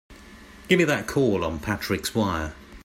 [0.67, 2.55] Give me that call on Patrick's wire!